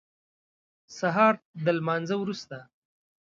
سهار 0.97 1.33
د 1.63 1.65
لمانځه 1.77 2.15
وروسته. 2.19 2.57